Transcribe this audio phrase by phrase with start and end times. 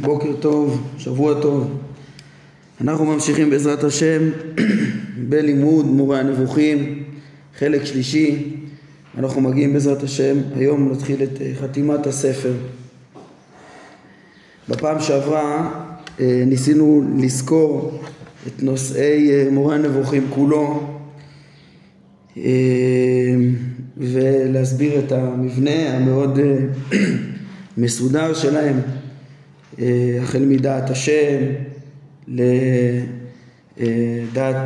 [0.00, 1.78] בוקר טוב, שבוע טוב.
[2.80, 4.30] אנחנו ממשיכים בעזרת השם
[5.28, 7.02] בלימוד מורה הנבוכים,
[7.58, 8.56] חלק שלישי.
[9.18, 12.52] אנחנו מגיעים בעזרת השם, היום נתחיל את אה, חתימת הספר.
[14.68, 15.70] בפעם שעברה
[16.20, 18.00] אה, ניסינו לזכור
[18.46, 20.96] את נושאי אה, מורה הנבוכים כולו
[23.96, 26.38] ולהסביר את המבנה המאוד
[27.78, 28.80] מסודר שלהם
[30.22, 31.38] החל מדעת השם
[32.28, 33.10] לדעת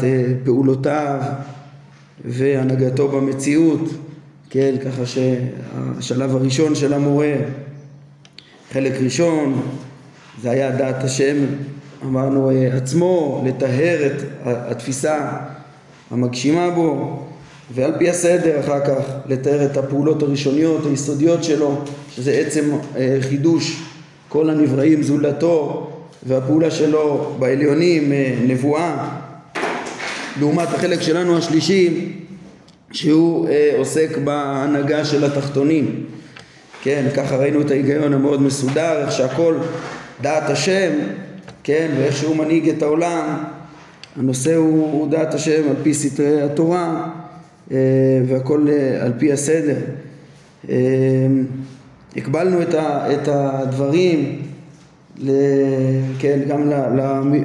[0.04, 1.20] אה, פעולותיו
[2.24, 3.80] והנהגתו במציאות,
[4.50, 7.32] כן, ככה שהשלב הראשון של המורה,
[8.72, 9.62] חלק ראשון,
[10.42, 11.36] זה היה דעת השם,
[12.04, 15.30] אמרנו אה, עצמו, לטהר את התפיסה
[16.10, 17.18] המגשימה בו,
[17.74, 21.80] ועל פי הסדר אחר כך לתאר את הפעולות הראשוניות היסודיות שלו,
[22.10, 22.64] שזה עצם
[23.20, 23.83] חידוש
[24.34, 25.90] כל הנבראים זולתו
[26.26, 29.08] והפעולה שלו בעליונים אה, נבואה
[30.40, 32.12] לעומת החלק שלנו השלישי
[32.92, 36.04] שהוא אה, עוסק בהנהגה של התחתונים.
[36.82, 39.56] כן ככה ראינו את ההיגיון המאוד מסודר איך שהכל
[40.22, 40.90] דעת השם
[41.64, 43.44] כן ואיך שהוא מנהיג את העולם.
[44.16, 47.10] הנושא הוא, הוא דעת השם על פי סתרי התורה
[47.72, 47.76] אה,
[48.28, 48.66] והכל
[49.00, 49.76] על פי הסדר
[52.16, 54.42] הקבלנו את, ה, את הדברים
[55.18, 55.30] ל,
[56.18, 57.42] כן, גם ל, ל,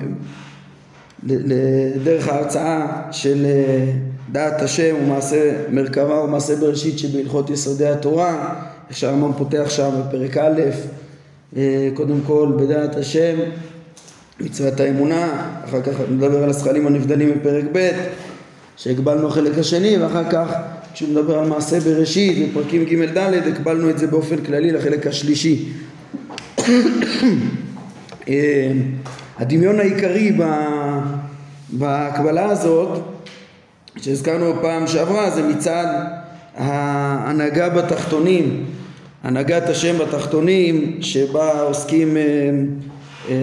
[1.26, 3.92] לדרך ההרצאה של אה,
[4.32, 8.56] דעת השם ומעשה מרכבה ומעשה בראשית שבהלכות יסודי התורה,
[8.90, 10.62] איך שהרמב"ם פותח שם בפרק א',
[11.58, 13.36] אה, קודם כל בדעת השם,
[14.40, 17.90] מצוות האמונה, אחר כך נדבר על הזכלים הנבדלים בפרק ב',
[18.78, 20.54] שהגבלנו החלק השני, ואחר כך
[20.94, 25.66] כשהוא מדבר על מעשה בראשית בפרקים ג' ד' הקבלנו את זה באופן כללי לחלק השלישי.
[28.28, 28.72] אה,
[29.38, 30.38] הדמיון העיקרי
[31.70, 33.00] בהקבלה הזאת
[33.98, 35.86] שהזכרנו בפעם שעברה זה מצד
[36.58, 38.66] ההנהגה בתחתונים,
[39.24, 42.24] הנהגת השם בתחתונים שבה עוסקים אה,
[43.30, 43.36] אה,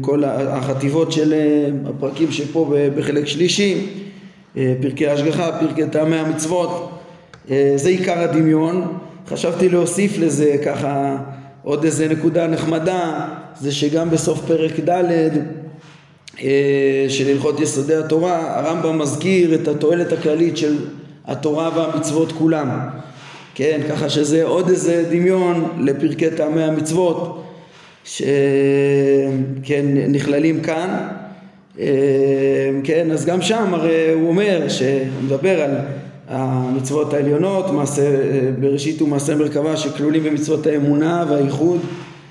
[0.00, 1.34] כל החטיבות של
[1.86, 4.03] הפרקים שפה בחלק שלישי
[4.54, 6.90] פרקי השגחה, פרקי טעמי המצוות,
[7.50, 8.98] אה, זה עיקר הדמיון.
[9.28, 11.16] חשבתי להוסיף לזה ככה
[11.62, 13.26] עוד איזה נקודה נחמדה,
[13.60, 15.04] זה שגם בסוף פרק ד'
[16.42, 20.76] אה, של הלכות יסודי התורה, הרמב"ם מזכיר את התועלת הכללית של
[21.26, 22.70] התורה והמצוות כולם.
[23.54, 27.44] כן, ככה שזה עוד איזה דמיון לפרקי טעמי המצוות
[28.04, 31.08] שכן נכללים כאן
[32.84, 34.88] כן, אז גם שם הרי הוא אומר, שהוא
[35.24, 35.70] מדבר על
[36.28, 38.02] המצוות העליונות, מעשה
[38.60, 41.80] בראשית ומעשה מרכבה שכלולים במצוות האמונה והייחוד,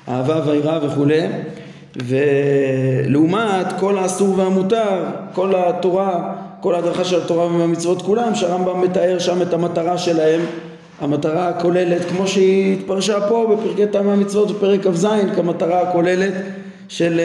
[0.10, 1.22] אהבה והיראה וכולי,
[1.96, 9.42] ולעומת כל האסור והמותר, כל התורה, כל ההדרכה של התורה והמצוות כולם, שהרמב"ם מתאר שם
[9.42, 10.42] את המטרה שלהם,
[11.02, 16.34] המטרה הכוללת, כמו שהיא התפרשה פה בפרקי טעמי המצוות בפרק כ"ז, כמטרה הכוללת
[16.88, 17.20] של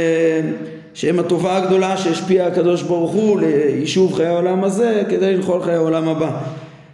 [0.99, 6.09] שהם הטובה הגדולה שהשפיע הקדוש ברוך הוא ליישוב חיי העולם הזה כדי לנחול חיי העולם
[6.09, 6.31] הבא.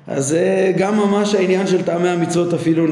[0.07, 2.87] אז זה גם ממש העניין של טעמי המצוות אפילו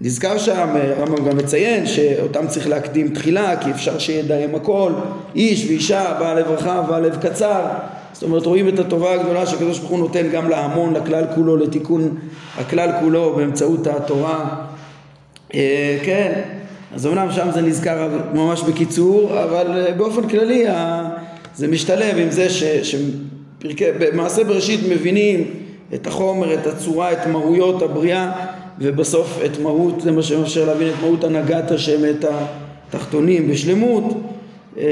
[0.00, 4.92] נזכר שם, הרמב"ם גם מציין שאותם צריך להקדים תחילה כי אפשר שידעים הכל,
[5.34, 7.64] איש ואישה, בעל לב רחב, בעל לב קצר,
[8.12, 12.16] זאת אומרת רואים את הטובה הגדולה שהקדוש ברוך הוא נותן גם להמון, לכלל כולו, לתיקון
[12.58, 14.44] הכלל כולו באמצעות התורה.
[15.54, 16.40] אה, כן,
[16.96, 20.64] אז אמנם שם זה נזכר ממש בקיצור, אבל אה, באופן כללי
[21.54, 22.46] זה משתלב עם זה
[22.82, 25.44] שבמעשה בראשית מבינים
[25.94, 28.32] את החומר, את הצורה, את מהויות הבריאה
[28.78, 32.24] ובסוף את מהות, זה מה שמאפשר להבין את מהות הנהגת השם, את
[32.88, 34.04] התחתונים בשלמות.
[34.78, 34.84] אה,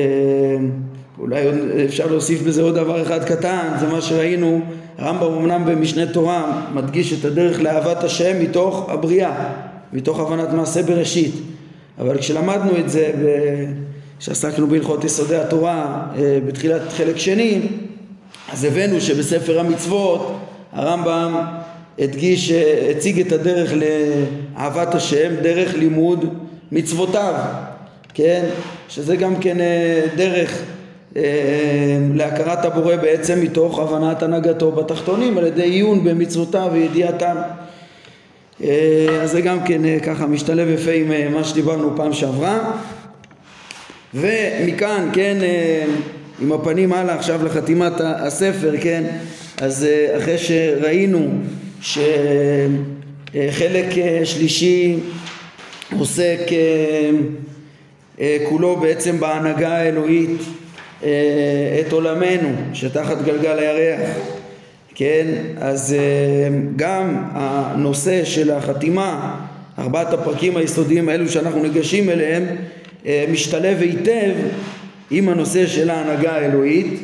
[1.18, 1.42] אולי
[1.84, 4.60] אפשר להוסיף בזה עוד דבר אחד קטן, זה מה שראינו,
[4.98, 9.50] הרמב"ם אמנם במשנה תורה מדגיש את הדרך לאהבת השם מתוך הבריאה,
[9.92, 11.53] מתוך הבנת מעשה בראשית.
[11.98, 13.10] אבל כשלמדנו את זה,
[14.18, 17.60] כשעסקנו בהלכות יסודי התורה אה, בתחילת חלק שני,
[18.52, 20.38] אז הבאנו שבספר המצוות
[20.72, 21.44] הרמב"ם
[21.98, 26.24] הדגיש, אה, הציג את הדרך לאהבת השם, דרך לימוד
[26.72, 27.34] מצוותיו,
[28.14, 28.44] כן?
[28.88, 30.62] שזה גם כן אה, דרך
[32.14, 37.36] להכרת הבורא בעצם מתוך הבנת הנהגתו בתחתונים על ידי עיון במצוותיו וידיעתם.
[38.62, 42.70] אה, אז זה גם כן אה, ככה משתלב יפה עם אה, מה שדיברנו פעם שעברה.
[44.14, 45.36] ומכאן כן
[46.42, 49.04] עם הפנים הלאה עכשיו לחתימת הספר כן
[49.58, 49.86] אז
[50.18, 51.28] אחרי שראינו
[51.80, 53.86] שחלק
[54.24, 54.96] שלישי
[55.98, 56.38] עוסק
[58.48, 60.40] כולו בעצם בהנהגה האלוהית
[61.00, 64.10] את עולמנו שתחת גלגל הירח
[64.94, 65.26] כן
[65.60, 65.96] אז
[66.76, 69.40] גם הנושא של החתימה
[69.78, 72.44] ארבעת הפרקים היסודיים האלו שאנחנו ניגשים אליהם
[73.32, 74.32] משתלב היטב
[75.10, 77.00] עם הנושא של ההנהגה האלוהית.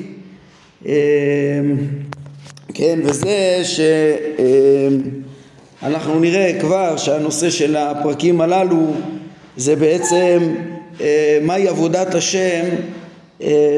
[2.74, 3.62] כן וזה
[5.82, 8.86] שאנחנו נראה כבר שהנושא של הפרקים הללו
[9.56, 10.54] זה בעצם
[11.42, 12.64] מהי עבודת השם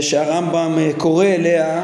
[0.01, 1.83] שהרמב"ם קורא אליה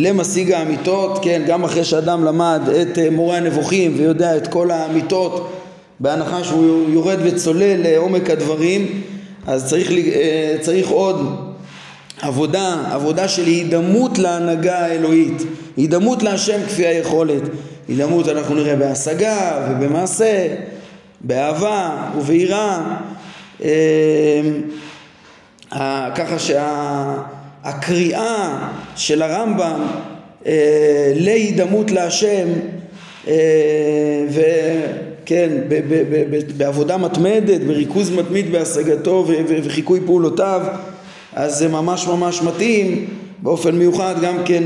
[0.00, 5.52] למשיג האמיתות, כן, גם אחרי שאדם למד את מורה הנבוכים ויודע את כל האמיתות
[6.00, 9.02] בהנחה שהוא יורד וצולל לעומק הדברים
[9.46, 9.90] אז צריך,
[10.60, 11.36] צריך עוד
[12.20, 15.42] עבודה, עבודה של הידמות להנהגה האלוהית,
[15.76, 17.42] הידמות להשם כפי היכולת.
[17.88, 20.46] הידמות אנחנו נראה בהשגה ובמעשה,
[21.20, 22.96] באהבה וביראה,
[23.64, 24.40] אה,
[26.14, 26.38] ככה
[27.64, 29.86] שהקריאה של הרמב"ם
[30.46, 32.48] אה, להידמות להשם
[33.28, 33.34] אה,
[34.30, 35.50] וכן,
[36.56, 40.62] בעבודה מתמדת, בריכוז מתמיד בהשגתו וחיקוי פעולותיו
[41.34, 43.06] אז זה ממש ממש מתאים
[43.42, 44.62] באופן מיוחד גם כן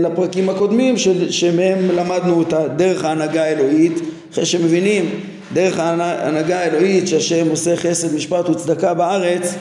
[0.00, 0.94] לפרקים הקודמים
[1.30, 4.00] שמהם למדנו את דרך ההנהגה האלוהית.
[4.32, 5.10] אחרי שמבינים
[5.52, 9.54] דרך ההנהגה האלוהית שהשם עושה חסד משפט וצדקה בארץ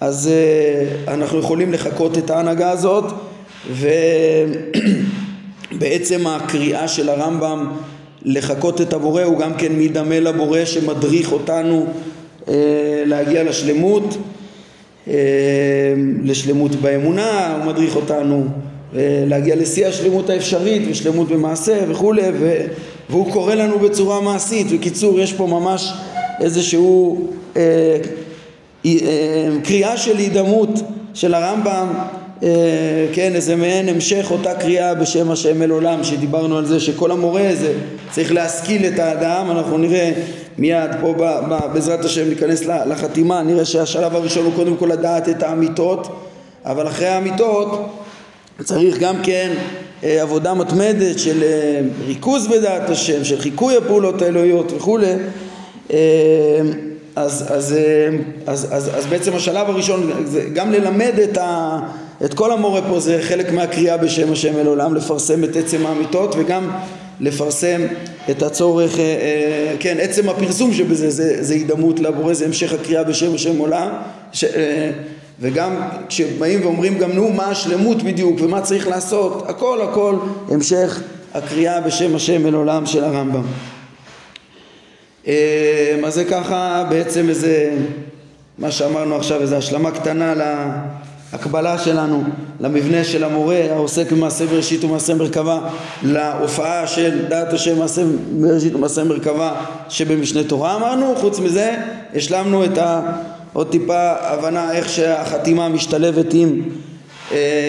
[0.00, 3.04] אז uh, אנחנו יכולים לחקות את ההנהגה הזאת
[5.72, 7.72] ובעצם הקריאה של הרמב"ם
[8.22, 11.86] לחקות את הבורא הוא גם כן מדמה לבורא שמדריך אותנו
[12.46, 12.50] uh,
[13.04, 14.16] להגיע לשלמות
[15.08, 15.14] אה,
[16.22, 18.44] לשלמות באמונה, הוא מדריך אותנו
[18.96, 22.22] אה, להגיע לשיא השלמות האפשרית ושלמות במעשה וכולי
[23.10, 24.66] והוא קורא לנו בצורה מעשית.
[24.72, 25.92] בקיצור, יש פה ממש
[26.40, 27.26] איזשהו
[27.56, 27.96] אה, אה,
[29.64, 30.70] קריאה של הידמות
[31.14, 31.88] של הרמב"ם
[32.42, 37.10] אה, כן, איזה מעין המשך אותה קריאה בשם השם אל עולם שדיברנו על זה שכל
[37.10, 37.72] המורה הזה
[38.10, 40.12] צריך להשכיל את האדם, אנחנו נראה
[40.58, 45.28] מיד פה ב, ב, בעזרת השם ניכנס לחתימה, נראה שהשלב הראשון הוא קודם כל לדעת
[45.28, 46.08] את האמיתות,
[46.64, 47.88] אבל אחרי האמיתות
[48.64, 49.50] צריך גם כן
[50.04, 55.14] אה, עבודה מתמדת של אה, ריכוז בדעת השם, של חיקוי הפעולות האלוהיות וכולי
[55.92, 55.98] אה,
[57.16, 57.74] אז, אז,
[58.46, 60.10] אז, אז, אז בעצם השלב הראשון
[60.52, 61.78] גם ללמד את, ה,
[62.24, 66.34] את כל המורה פה זה חלק מהקריאה בשם השם אל עולם לפרסם את עצם האמיתות
[66.38, 66.70] וגם
[67.20, 67.80] לפרסם
[68.30, 73.04] את הצורך, אה, אה, כן, עצם הפרסום שבזה זה, זה הידמות לבורא, זה המשך הקריאה
[73.04, 73.88] בשם השם עולם
[74.32, 74.90] ש, אה,
[75.40, 75.76] וגם
[76.08, 80.14] כשבאים ואומרים גם נו מה השלמות בדיוק ומה צריך לעשות, הכל הכל
[80.50, 81.00] המשך
[81.34, 83.42] הקריאה בשם השם אל עולם של הרמב"ם.
[85.26, 87.76] אז זה ככה בעצם איזה,
[88.58, 90.34] מה שאמרנו עכשיו, איזה השלמה קטנה
[91.32, 92.22] הקבלה שלנו
[92.60, 95.58] למבנה של המורה העוסק במעשה בראשית ומעשה מרכבה
[96.02, 98.02] להופעה של דעת השם מעשה
[98.40, 99.54] בראשית ומעשה מרכבה
[99.88, 101.14] שבמשנה תורה אמרנו.
[101.16, 101.76] חוץ מזה
[102.14, 103.00] השלמנו את ה...
[103.52, 106.62] עוד טיפה הבנה איך שהחתימה משתלבת עם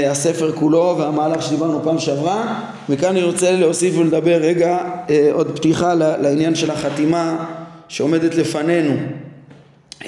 [0.10, 2.60] הספר כולו והמהלך שדיברנו פעם שעברה
[2.90, 4.78] וכאן אני רוצה להוסיף ולדבר רגע
[5.10, 7.46] אה, עוד פתיחה לעניין של החתימה
[7.88, 8.94] שעומדת לפנינו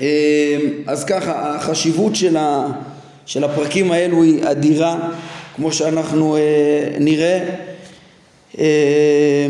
[0.01, 0.57] אה,
[0.87, 2.67] אז ככה החשיבות של ה...
[3.25, 5.09] של הפרקים האלו היא אדירה,
[5.55, 6.41] כמו שאנחנו אה,
[6.99, 7.39] נראה.
[8.59, 9.47] אה,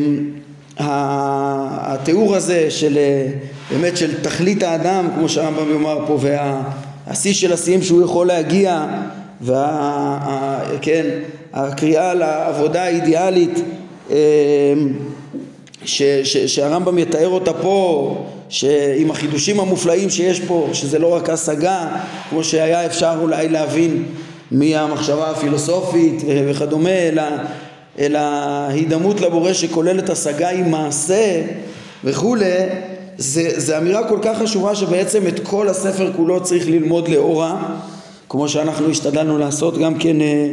[0.77, 3.27] התיאור הזה של אה,
[3.71, 8.85] באמת של תכלית האדם, כמו שהרמב"ם יאמר פה, והשיא של השיאים שהוא יכול להגיע,
[9.43, 11.05] וכן,
[11.53, 13.59] הקריאה לעבודה האידיאלית
[14.11, 14.15] אה,
[15.85, 18.15] ש, ש, שהרמב"ם יתאר אותה פה
[18.49, 21.87] שעם החידושים המופלאים שיש פה, שזה לא רק השגה,
[22.29, 24.03] כמו שהיה אפשר אולי להבין
[24.51, 27.23] מהמחשבה הפילוסופית וכדומה, אלא,
[27.99, 28.19] אלא
[28.67, 31.41] הידמות לבורא שכוללת השגה עם מעשה
[32.03, 32.53] וכולי,
[33.17, 37.75] זה, זה אמירה כל כך חשובה שבעצם את כל הספר כולו צריך ללמוד לאורה,
[38.33, 40.49] כמו שאנחנו השתדלנו לעשות גם כן אה,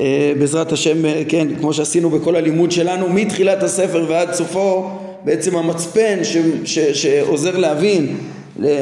[0.00, 4.90] אה, בעזרת השם, אה, כן, כמו שעשינו בכל הלימוד שלנו, מתחילת הספר ועד סופו,
[5.24, 8.16] בעצם המצפן ש, ש, שעוזר להבין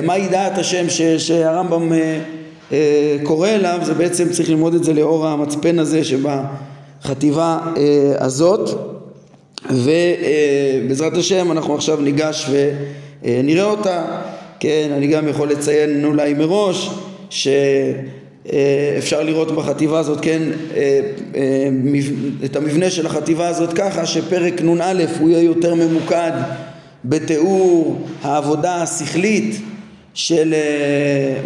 [0.02, 1.92] מהי דעת השם ש, שהרמב"ם
[3.22, 7.58] קורא אליו, זה בעצם צריך ללמוד את זה לאור המצפן הזה שבחטיבה
[8.18, 8.70] הזאת,
[9.70, 12.50] ובעזרת השם אנחנו עכשיו ניגש
[13.22, 14.04] ונראה אותה,
[14.60, 16.90] כן, אני גם יכול לציין אולי מראש,
[17.30, 17.48] ש...
[18.52, 20.42] אה, אפשר לראות בחטיבה הזאת, כן,
[20.76, 21.00] אה,
[21.36, 21.68] אה,
[22.44, 26.32] את המבנה של החטיבה הזאת ככה שפרק נ"א הוא יהיה יותר ממוקד
[27.04, 29.60] בתיאור העבודה השכלית
[30.14, 30.54] של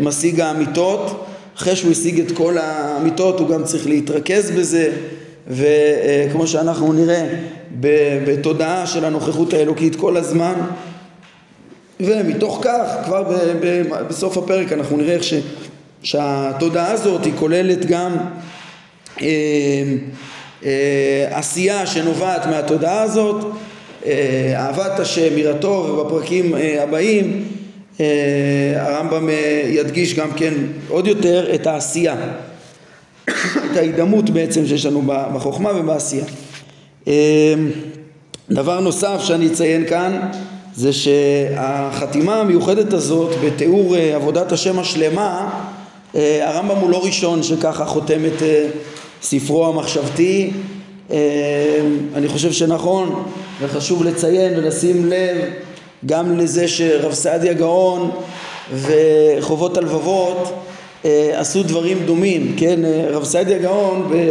[0.03, 1.25] משיג האמיתות.
[1.57, 4.93] אחרי שהוא השיג את כל האמיתות הוא גם צריך להתרכז בזה
[5.49, 7.27] וכמו שאנחנו נראה
[8.25, 10.55] בתודעה של הנוכחות האלוקית כל הזמן.
[12.01, 13.25] ומתוך כך כבר
[14.09, 15.35] בסוף הפרק אנחנו נראה איך ש,
[16.03, 18.17] שהתודעה הזאת היא כוללת גם
[19.23, 19.27] אה,
[20.65, 23.45] אה, עשייה שנובעת מהתודעה הזאת
[24.07, 27.45] אה, אהבת השם, יראתו ובפרקים אה, הבאים
[28.01, 28.07] אה,
[28.77, 30.55] הרמב"ם אה, ידגיש גם כן
[30.89, 32.17] עוד יותר את העשייה
[33.73, 35.03] את ההידמות בעצם שיש לנו
[35.35, 36.25] בחוכמה ובעשייה.
[37.07, 37.13] אמ,
[38.51, 40.21] דבר נוסף שאני אציין כאן
[40.75, 45.68] זה שהחתימה המיוחדת הזאת בתיאור אה, עבודת השם השלמה אה,
[46.15, 48.69] הרמב"ם הוא לא ראשון שככה חותם את אה,
[49.23, 50.51] ספרו המחשבתי
[51.11, 51.17] אמ,
[52.15, 53.25] אני חושב שנכון
[53.61, 55.37] וחשוב לציין ולשים לב
[56.07, 58.11] גם לזה שרב סעדיה גאון
[58.75, 60.53] וחובות הלבבות
[61.05, 62.85] אה, עשו דברים דומים, כן?
[62.85, 64.31] אה, רב סעדיה גאון ב,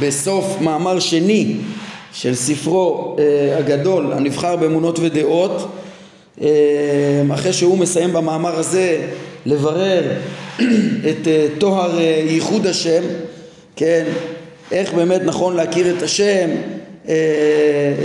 [0.00, 1.56] בסוף מאמר שני
[2.12, 5.68] של ספרו אה, הגדול הנבחר באמונות ודעות
[7.34, 9.06] אחרי שהוא מסיים במאמר הזה
[9.46, 10.02] לברר
[11.10, 11.28] את
[11.58, 13.02] טוהר ייחוד השם,
[13.76, 14.04] כן,
[14.72, 16.50] איך באמת נכון להכיר את השם,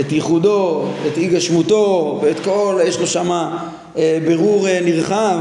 [0.00, 3.56] את ייחודו, את אי גשמותו ואת כל, יש לו שם
[4.26, 5.38] בירור נרחב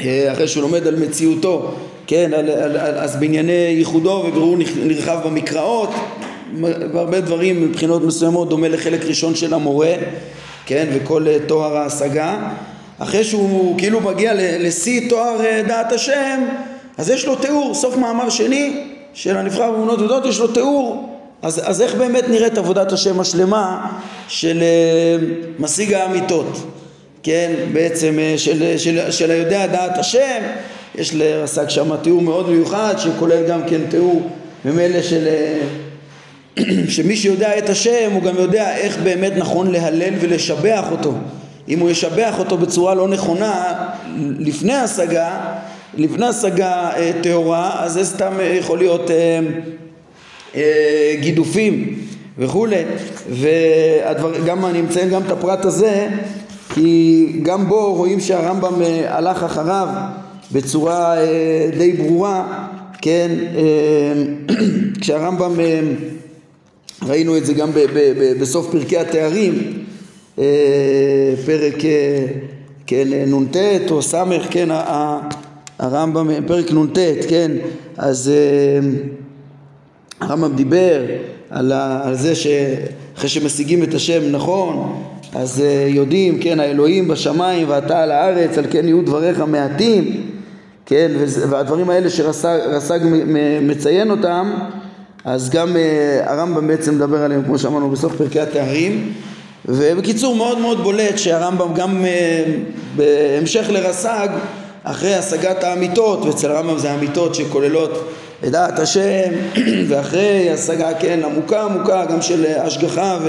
[0.00, 1.74] אה, אחרי שהוא לומד על מציאותו,
[2.06, 5.90] כן, על, על, על, אז בענייני ייחודו וברור נרחב במקראות,
[6.92, 9.92] בהרבה דברים מבחינות מסוימות דומה לחלק ראשון של המורה,
[10.68, 12.36] כן, וכל אה, תואר ההשגה.
[12.98, 16.40] אחרי שהוא כאילו מגיע לשיא תואר אה, דעת השם,
[16.98, 18.84] אז יש לו תיאור, סוף מאמר שני
[19.14, 21.14] של הנבחר באמונות ודעות, יש לו תיאור.
[21.42, 23.90] אז, אז איך באמת נראית עבודת השם השלמה
[24.28, 24.62] של
[25.58, 26.56] משיג האמיתות?
[27.22, 30.42] כן, בעצם אה, של, של, של היודע דעת השם,
[30.94, 34.30] יש לרס"ג שם תיאור מאוד מיוחד שכולל גם כן תיאור
[34.64, 35.58] ממילא של אה,
[36.88, 41.14] שמי שיודע את השם הוא גם יודע איך באמת נכון להלל ולשבח אותו.
[41.68, 43.72] אם הוא ישבח אותו בצורה לא נכונה
[44.38, 45.40] לפני השגה,
[45.96, 49.40] לפני השגה אה, טהורה אז זה סתם יכול להיות אה,
[50.54, 51.98] אה, גידופים
[52.38, 52.82] וכולי.
[53.30, 56.08] וגם אני מציין גם את הפרט הזה
[56.74, 59.88] כי גם בו רואים שהרמב"ם אה, הלך אחריו
[60.52, 62.66] בצורה אה, די ברורה,
[63.02, 64.54] כן, אה,
[65.00, 65.60] כשהרמב"ם,
[67.06, 67.70] ראינו את זה גם
[68.40, 69.84] בסוף פרקי התארים,
[71.46, 71.74] פרק
[72.86, 73.56] כן, נ"ט
[73.90, 74.14] או ס',
[74.50, 74.68] כן,
[75.78, 77.50] הרמב"ם, פרק נ"ט, כן,
[77.96, 78.32] אז
[80.20, 81.02] הרמב"ם דיבר
[81.50, 81.72] על,
[82.12, 85.02] זה שאחרי שמשיגים את השם נכון
[85.34, 90.30] אז יודעים, כן, האלוהים בשמיים ואתה על הארץ, על כן יהיו דבריך מעטים,
[90.86, 91.10] כן,
[91.50, 92.98] והדברים האלה שרס"ג
[93.62, 94.54] מציין אותם,
[95.24, 99.12] אז גם uh, הרמב"ם בעצם מדבר עליהם, כמו שאמרנו בסוף פרקי התארים,
[99.64, 102.48] ובקיצור מאוד מאוד בולט שהרמב"ם גם uh,
[102.96, 104.28] בהמשך לרס"ג,
[104.84, 108.08] אחרי השגת האמיתות, ואצל הרמב"ם זה האמיתות שכוללות
[108.44, 109.30] את דעת השם,
[109.88, 113.28] ואחרי השגה, כן, עמוקה עמוקה, גם של השגחה ו...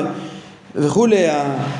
[0.75, 1.25] וכולי,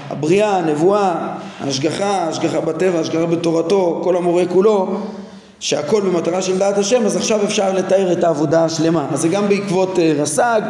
[0.10, 1.16] הבריאה, הנבואה,
[1.60, 4.98] ההשגחה, ההשגחה בטבע, ההשגחה בתורתו, כל המורה כולו,
[5.60, 9.08] שהכל במטרה של דעת השם, אז עכשיו אפשר לתאר את העבודה השלמה.
[9.12, 10.62] אז זה גם בעקבות אה, רס"ג,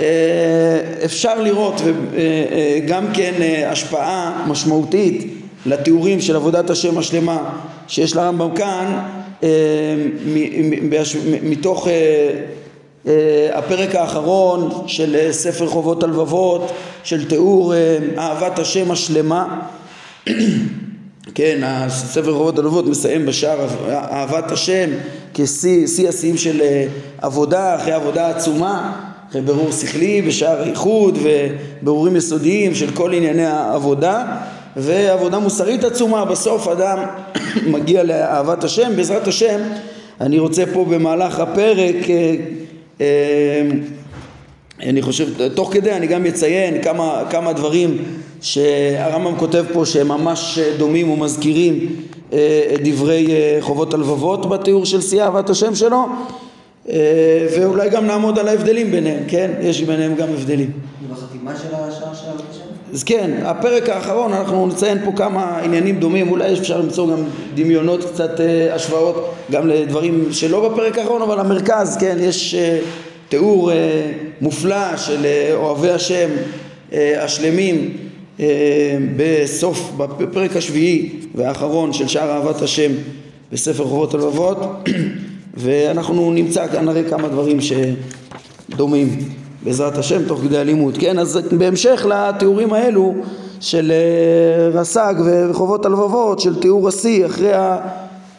[0.00, 0.06] אה,
[1.04, 1.80] אפשר לראות
[2.16, 3.32] אה, גם כן
[3.66, 5.34] השפעה משמעותית
[5.66, 7.38] לתיאורים של עבודת השם השלמה
[7.88, 9.02] שיש לרמב"ם כאן
[11.42, 11.88] מתוך
[13.52, 16.72] הפרק האחרון של ספר חובות הלבבות,
[17.04, 19.60] של תיאור אה, אהבת השם השלמה.
[21.34, 24.90] כן, הספר חובות הלבבות מסיים בשער אהבת השם
[25.34, 26.60] כשיא השיאים של
[27.18, 29.00] עבודה, אחרי עבודה עצומה,
[29.30, 34.24] אחרי ברור שכלי בשער האיחוד וברורים יסודיים של כל ענייני העבודה
[34.76, 36.98] ועבודה מוסרית עצומה, בסוף אדם
[37.72, 39.60] מגיע לאהבת השם, בעזרת השם
[40.20, 41.96] אני רוצה פה במהלך הפרק
[43.00, 43.04] אמ,
[44.80, 48.04] אני חושב, תוך כדי אני גם אציין כמה, כמה דברים
[48.40, 51.96] שהרמב"ם כותב פה שהם ממש דומים ומזכירים
[52.32, 56.06] אה, את דברי אה, חובות הלבבות בתיאור של שיא אהבת השם שלו
[56.88, 59.50] אה, ואולי גם נעמוד על ההבדלים ביניהם, כן?
[59.60, 60.70] יש ביניהם גם הבדלים.
[61.10, 62.70] בחתימה של השער של אהבת השם?
[62.92, 68.04] אז כן, הפרק האחרון אנחנו נציין פה כמה עניינים דומים, אולי אפשר למצוא גם דמיונות,
[68.04, 72.78] קצת אה, השוואות גם לדברים שלא בפרק האחרון, אבל המרכז, כן, יש אה,
[73.28, 76.28] תיאור אה, מופלא של אוהבי השם
[76.92, 77.96] השלמים,
[79.16, 82.92] בסוף, בפרק השביעי והאחרון של שער אהבת השם
[83.52, 84.58] בספר חובות הלבבות
[85.62, 89.18] ואנחנו נמצא כאן נראה כמה דברים שדומים
[89.64, 91.18] בעזרת השם תוך כדי הלימוד, כן?
[91.18, 93.14] אז בהמשך לתיאורים האלו
[93.60, 97.52] של אה, רס"ג וחובות הלבבות, של תיאור השיא אחרי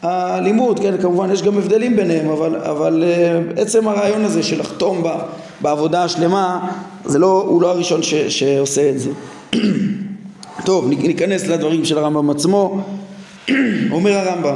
[0.02, 0.98] הלימוד, כן?
[1.02, 5.04] כמובן יש גם הבדלים ביניהם, אבל, אבל אה, עצם הרעיון הזה של לחתום
[5.62, 6.70] בעבודה השלמה,
[7.06, 9.10] זה לא, הוא לא הראשון ש, שעושה את זה.
[10.66, 12.82] טוב, ניכנס לדברים של הרמב"ם עצמו.
[13.92, 14.56] אומר הרמב"ם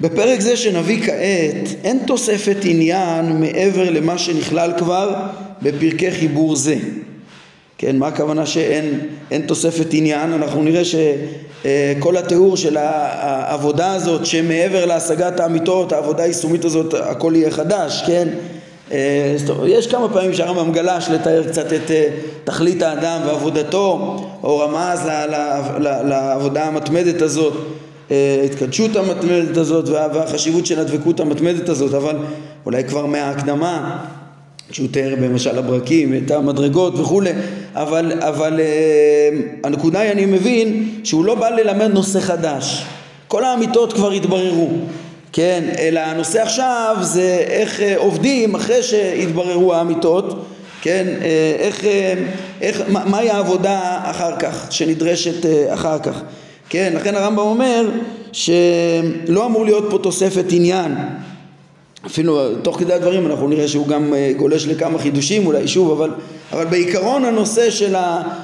[0.00, 5.14] בפרק זה שנביא כעת אין תוספת עניין מעבר למה שנכלל כבר
[5.62, 6.76] בפרקי חיבור זה.
[7.78, 10.32] כן, מה הכוונה שאין תוספת עניין?
[10.32, 17.50] אנחנו נראה שכל התיאור של העבודה הזאת שמעבר להשגת האמיתות, העבודה היישומית הזאת, הכל יהיה
[17.50, 18.28] חדש, כן?
[18.92, 19.36] אה,
[19.66, 22.08] יש כמה פעמים שהרמב"ם גלש לתאר קצת את אה,
[22.44, 25.00] תכלית האדם ועבודתו, או רמז
[26.04, 27.54] לעבודה המתמדת הזאת.
[28.10, 32.16] ההתקדשות המתמדת הזאת והחשיבות של הדבקות המתמדת הזאת, אבל
[32.66, 34.04] אולי כבר מההקדמה,
[34.68, 37.30] כשהוא תיאר במשל הברקים, את המדרגות וכולי,
[37.74, 39.30] אבל, אבל אה,
[39.64, 42.84] הנקודה היא, אני מבין, שהוא לא בא ללמד נושא חדש.
[43.28, 44.70] כל האמיתות כבר התבררו,
[45.36, 50.46] כן, אלא הנושא עכשיו זה איך אה, עובדים אחרי שהתבררו האמיתות,
[50.82, 51.84] כן, אה, איך,
[52.60, 56.22] איך, מהי העבודה אחר כך, שנדרשת אחר כך.
[56.68, 57.90] כן, לכן הרמב"ם אומר
[58.32, 60.94] שלא אמור להיות פה תוספת עניין
[62.06, 66.10] אפילו תוך כדי הדברים אנחנו נראה שהוא גם אה, גולש לכמה חידושים אולי שוב אבל,
[66.52, 67.96] אבל בעיקרון הנושא של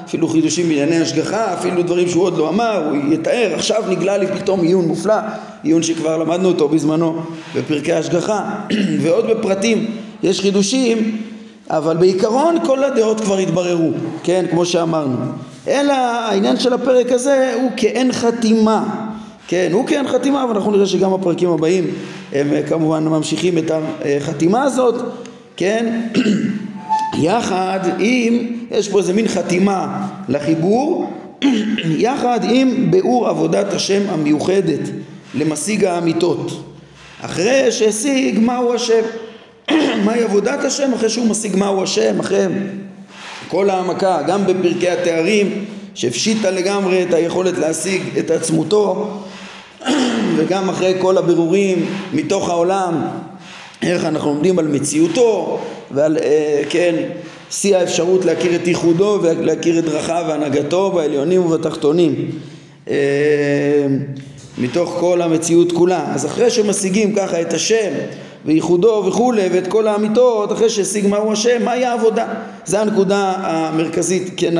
[0.05, 4.27] אפילו חידושים בענייני השגחה אפילו דברים שהוא עוד לא אמר הוא יתאר עכשיו נגלה לי
[4.27, 5.15] פתאום עיון מופלא
[5.63, 7.21] עיון שכבר למדנו אותו בזמנו
[7.55, 8.49] בפרקי השגחה
[9.01, 9.85] ועוד בפרטים
[10.23, 11.21] יש חידושים
[11.69, 13.91] אבל בעיקרון כל הדעות כבר התבררו
[14.23, 15.17] כן כמו שאמרנו.
[15.67, 19.00] אלא העניין של הפרק הזה הוא כאין חתימה
[19.51, 21.87] כן, הוא כאין חתימה, ואנחנו נראה שגם הפרקים הבאים
[22.33, 24.95] הם אה, כמובן ממשיכים את החתימה הזאת,
[25.57, 26.01] כן,
[27.27, 31.13] יחד עם, יש פה איזה מין חתימה לחיבור,
[32.07, 34.89] יחד עם ביאור עבודת השם המיוחדת
[35.33, 36.51] למשיג האמיתות,
[37.21, 39.01] אחרי שהשיג מהו השם,
[40.05, 42.45] מהי עבודת השם, אחרי שהוא משיג מהו השם, אחרי
[43.47, 49.20] כל העמקה, גם בפרקי התארים, שהפשיטה לגמרי את היכולת להשיג את עצמותו,
[50.37, 53.01] וגם אחרי כל הבירורים מתוך העולם,
[53.81, 55.59] איך אנחנו עומדים על מציאותו
[55.91, 56.95] ועל, אה, כן,
[57.51, 62.29] שיא האפשרות להכיר את ייחודו ולהכיר את דרכיו והנהגתו בעליונים ובתחתונים.
[62.89, 62.95] אה,
[64.57, 66.13] מתוך כל המציאות כולה.
[66.13, 67.91] אז אחרי שמשיגים ככה את השם
[68.45, 72.27] וייחודו וכולי ואת כל האמיתות אחרי שהשיג מהו השם מהי העבודה
[72.65, 74.53] זה הנקודה המרכזית כן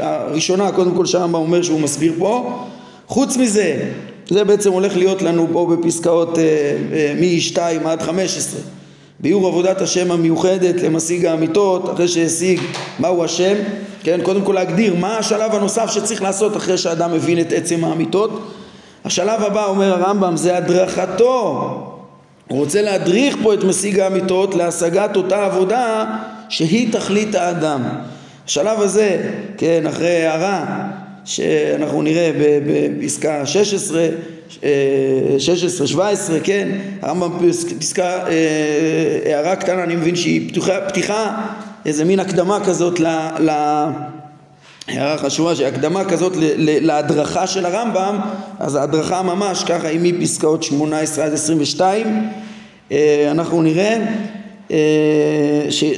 [0.00, 2.64] הראשונה קודם כל שהרמב"ם אומר שהוא מסביר פה
[3.06, 3.90] חוץ מזה
[4.30, 6.44] זה בעצם הולך להיות לנו פה בפסקאות אה,
[6.92, 8.60] אה, מ-2 עד 15
[9.20, 12.60] ביאור עבודת השם המיוחדת למשיג האמיתות אחרי שהשיג
[12.98, 13.54] מהו השם
[14.04, 14.20] כן?
[14.22, 18.50] קודם כל להגדיר מה השלב הנוסף שצריך לעשות אחרי שאדם מבין את עצם האמיתות.
[19.04, 21.60] השלב הבא אומר הרמב"ם זה הדרכתו.
[22.48, 26.04] הוא רוצה להדריך פה את משיג האמיתות להשגת אותה עבודה
[26.48, 27.82] שהיא תכלית האדם.
[28.46, 30.83] השלב הזה, כן, אחרי הערה
[31.24, 32.30] שאנחנו נראה
[32.66, 34.08] בפסקה 16,
[35.38, 36.68] 16, 17, כן,
[37.02, 41.40] הרמב"ם פסקה, אה, הערה קטנה, אני מבין שהיא פתיחה, פתיחה
[41.86, 43.06] איזה מין הקדמה כזאת ל...
[43.38, 43.50] ל
[44.88, 48.18] הערה חשובה שהקדמה כזאת להדרכה של הרמב"ם.
[48.58, 52.30] אז ההדרכה ממש ככה היא מפסקאות 18 עד 22
[52.92, 53.98] אה, אנחנו נראה
[54.70, 54.76] אה,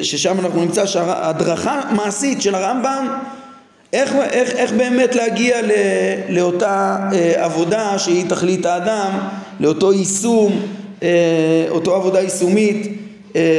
[0.02, 3.06] ששם אנחנו נמצא שההדרכה מעשית של הרמב"ם
[3.92, 5.70] איך, איך, איך באמת להגיע ל,
[6.28, 9.10] לאותה אה, עבודה שהיא תכלית האדם,
[9.60, 10.60] לאותו יישום,
[11.68, 12.98] אותו עבודה יישומית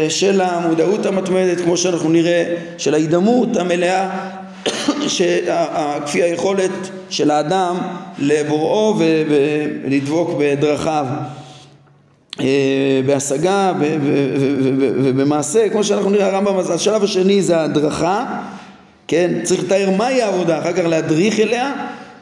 [0.09, 4.09] של המודעות המתמדת כמו שאנחנו נראה, של ההידמות המלאה
[6.05, 6.71] כפי היכולת
[7.09, 7.77] של האדם
[8.19, 11.05] לבוראו ולדבוק בדרכיו.
[12.39, 18.25] אה, בהשגה ובמעשה, כמו שאנחנו נראה הרמב"ם, השלב השני זה הדרכה,
[19.07, 21.73] כן, צריך לתאר מהי העבודה, אחר כך להדריך אליה,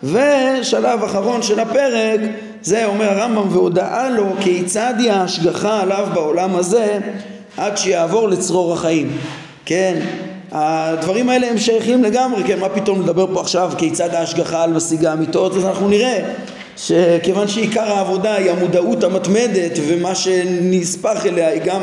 [0.03, 2.19] ושלב אחרון של הפרק,
[2.61, 6.99] זה אומר הרמב"ם, והודעה לו כיצד היא ההשגחה עליו בעולם הזה
[7.57, 9.17] עד שיעבור לצרור החיים,
[9.65, 9.99] כן,
[10.51, 15.13] הדברים האלה הם שייכים לגמרי, כן, מה פתאום לדבר פה עכשיו כיצד ההשגחה על משיגה
[15.13, 16.19] אמיתות, אז אנחנו נראה
[16.77, 21.81] שכיוון שעיקר העבודה היא המודעות המתמדת ומה שנספח אליה היא גם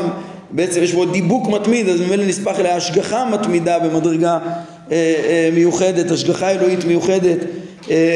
[0.51, 4.37] בעצם יש בו דיבוק מתמיד אז ממילא נספח אליה השגחה מתמידה במדרגה
[5.53, 7.37] מיוחדת, השגחה אלוהית מיוחדת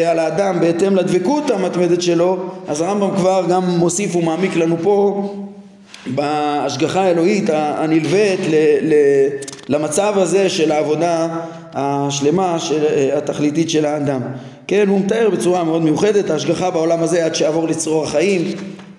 [0.08, 5.30] על האדם בהתאם לדבקות המתמדת שלו, אז הרמב"ם כבר גם מוסיף ומעמיק לנו פה
[6.08, 8.40] בהשגחה האלוהית הנלווית
[9.70, 11.28] למצב הזה של העבודה
[11.74, 12.86] השלמה, של,
[13.18, 14.22] התכליתית של האדם.
[14.68, 18.52] כן, הוא מתאר בצורה מאוד מיוחדת ההשגחה בעולם הזה עד שיעבור לצרור החיים,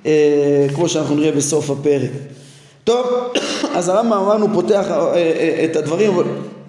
[0.06, 2.10] אה, כמו שאנחנו נראה בסוף הפרק.
[2.84, 3.06] טוב,
[3.76, 6.12] אז הרמב"ם אמרנו פותח אה, אה, את הדברים.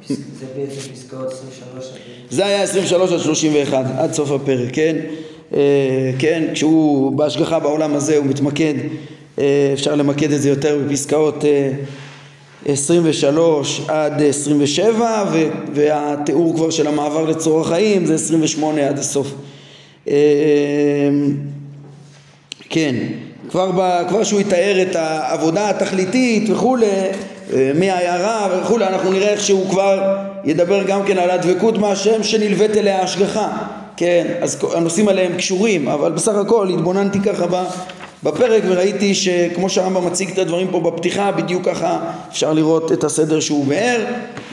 [0.09, 1.85] זה בעצם פסקאות 23
[2.29, 4.95] זה היה 23 עד 31, עד סוף הפרק, כן?
[6.19, 8.73] כן, כשהוא בהשגחה בעולם הזה הוא מתמקד,
[9.73, 11.43] אפשר למקד את זה יותר בפסקאות
[12.65, 15.25] 23 עד 27
[15.73, 19.33] והתיאור כבר של המעבר לצרור החיים זה 28 עד הסוף.
[22.69, 22.95] כן,
[23.49, 27.11] כבר, ב, כבר שהוא יתאר את העבודה התכליתית וכולי, אה,
[27.75, 33.01] מהעיירה וכולי, אנחנו נראה איך שהוא כבר ידבר גם כן על הדבקות מהשם שנלווית אליה
[33.01, 33.47] ההשגחה,
[33.97, 37.45] כן, אז הנושאים האלה הם קשורים, אבל בסך הכל התבוננתי ככה
[38.23, 41.99] בפרק וראיתי שכמו שהרמב"ם מציג את הדברים פה בפתיחה בדיוק ככה
[42.31, 44.05] אפשר לראות את הסדר שהוא באר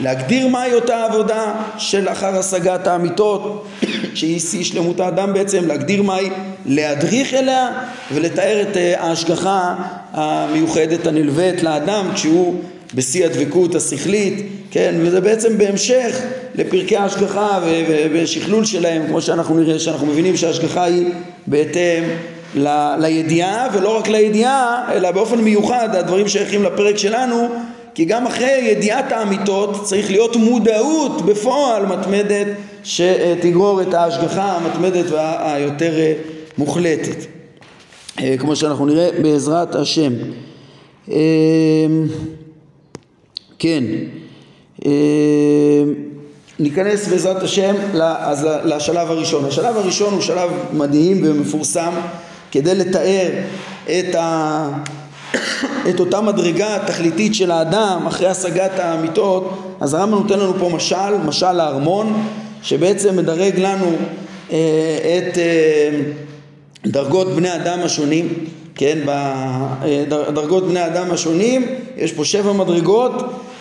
[0.02, 3.66] להגדיר מהי אותה עבודה של אחר השגת האמיתות
[4.14, 6.30] שהיא שיא שלמות האדם בעצם להגדיר מהי
[6.66, 7.68] להדריך אליה
[8.12, 9.74] ולתאר את אה, ההשגחה
[10.12, 12.54] המיוחדת הנלווית לאדם כשהוא
[12.94, 14.94] בשיא הדבקות השכלית כן?
[14.98, 16.20] וזה בעצם בהמשך
[16.54, 17.60] לפרקי ההשגחה
[18.12, 21.06] ושכלול שלהם כמו שאנחנו נראה שאנחנו מבינים שההשגחה היא
[21.46, 22.04] בהתאם
[22.54, 27.48] ל, לידיעה ולא רק לידיעה אלא באופן מיוחד הדברים שייכים לפרק שלנו
[27.94, 32.46] כי גם אחרי ידיעת האמיתות צריך להיות מודעות בפועל מתמדת
[32.84, 35.92] שתגרור את ההשגחה המתמדת והיותר
[36.58, 37.26] מוחלטת.
[38.20, 40.12] אה, כמו שאנחנו נראה בעזרת השם.
[41.10, 41.16] אה,
[43.58, 43.84] כן
[44.86, 44.90] אה,
[46.58, 47.74] ניכנס בעזרת השם
[48.64, 49.44] לשלב הראשון.
[49.44, 51.92] השלב הראשון הוא שלב מדהים ומפורסם
[52.50, 53.28] כדי לתאר
[53.86, 54.68] את, ה...
[55.88, 61.16] את אותה מדרגה התכליתית של האדם אחרי השגת האמיתות אז הרמב"ם נותן לנו פה משל,
[61.24, 62.26] משל הארמון
[62.62, 63.96] שבעצם מדרג לנו
[64.52, 64.58] אה,
[65.18, 66.00] את אה,
[66.86, 68.28] דרגות בני אדם השונים
[68.76, 68.98] כן,
[70.08, 73.12] בדרגות אה, בני אדם השונים יש פה שבע מדרגות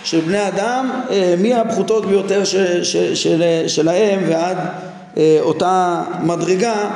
[0.03, 4.57] של בני אדם אה, מהפחותות ביותר של, של, של, שלהם ועד
[5.17, 6.89] אה, אותה מדרגה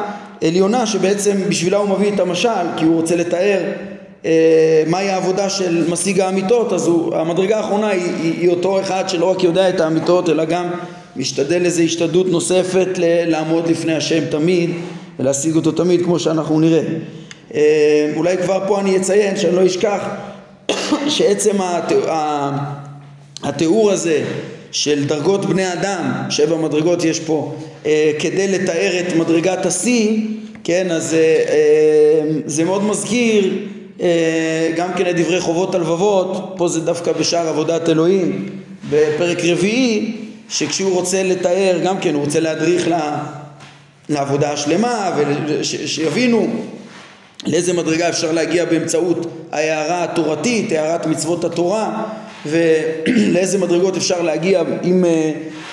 [0.44, 3.60] עליונה שבעצם בשבילה הוא מביא את המשל כי הוא רוצה לתאר
[4.88, 9.32] מהי העבודה של משיג האמיתות אז הוא, המדרגה האחרונה היא, היא, היא אותו אחד שלא
[9.32, 10.70] רק יודע את האמיתות אלא גם
[11.16, 12.88] משתדל איזו השתדלות נוספת
[13.28, 14.70] לעמוד לפני השם תמיד
[15.20, 16.80] ולהשיג אותו תמיד כמו שאנחנו נראה.
[16.80, 17.19] אה,
[18.16, 20.04] אולי כבר פה אני אציין שאני לא אשכח
[21.16, 21.56] שעצם
[23.44, 24.24] התיאור, הזה
[24.72, 30.22] של דרגות בני אדם, שבע מדרגות יש פה, אה, כדי לתאר את מדרגת השיא,
[30.64, 33.54] כן, אז אה, אה, זה מאוד מזכיר
[34.02, 38.50] אה, גם כן את דברי חובות הלבבות, פה זה דווקא בשער עבודת אלוהים,
[38.90, 40.16] בפרק רביעי,
[40.50, 43.24] שכשהוא רוצה לתאר, גם כן הוא רוצה להדריך לה,
[44.10, 45.12] לעבודה השלמה,
[45.48, 46.48] ושיבינו
[47.48, 52.04] לאיזה מדרגה אפשר להגיע באמצעות ההערה התורתית, הערת מצוות התורה,
[52.46, 55.32] ולאיזה מדרגות אפשר להגיע עם אה,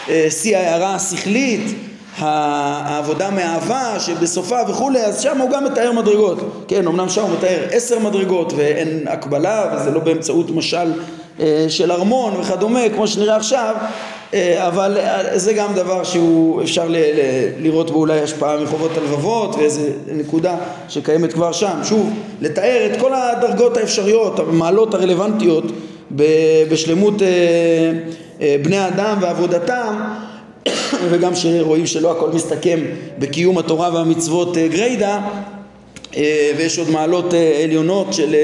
[0.08, 1.74] אה, שיא ההערה השכלית,
[2.18, 6.64] העבודה מאהבה שבסופה וכולי, אז שם הוא גם מתאר מדרגות.
[6.68, 10.92] כן, אמנם שם הוא מתאר עשר מדרגות ואין הקבלה, וזה לא באמצעות משל
[11.40, 13.74] אה, של ארמון וכדומה, כמו שנראה עכשיו,
[14.56, 14.98] אבל
[15.34, 20.56] זה גם דבר שהוא אפשר ל- ל- לראות בו אולי השפעה מחובות הלבבות ואיזה נקודה
[20.88, 21.80] שקיימת כבר שם.
[21.84, 22.10] שוב,
[22.40, 25.64] לתאר את כל הדרגות האפשריות, המעלות הרלוונטיות
[26.70, 27.28] בשלמות אה,
[28.40, 29.94] אה, בני אדם ועבודתם
[31.10, 32.80] וגם שרואים שלא הכל מסתכם
[33.18, 35.18] בקיום התורה והמצוות אה, גריידא
[36.56, 37.34] ויש עוד מעלות
[37.64, 38.34] עליונות של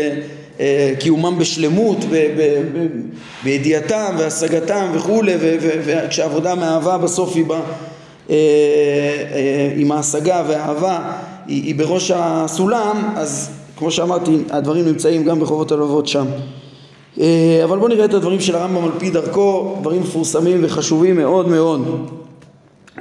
[0.98, 1.98] קיומם בשלמות
[3.44, 7.60] בידיעתם והשגתם וכולי וכשעבודה מאהבה בסוף היא באה
[9.76, 11.12] עם ההשגה והאהבה
[11.46, 16.26] היא בראש הסולם אז כמו שאמרתי הדברים נמצאים גם בחובות הלבבות שם
[17.20, 21.48] אה, אבל בואו נראה את הדברים של הרמב"ם על פי דרכו, דברים מפורסמים וחשובים מאוד
[21.48, 22.10] מאוד.